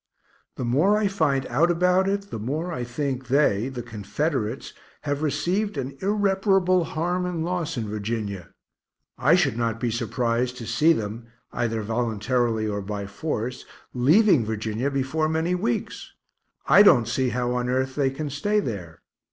[0.55, 5.21] The more I find out about it, the more I think they, the Confederates, have
[5.21, 8.49] received an irreparable harm and loss in Virginia
[9.19, 14.89] I should not be surprised to see them (either voluntarily or by force) leaving Virginia
[14.89, 16.13] before many weeks;
[16.65, 19.03] I don't see how on earth they can stay there.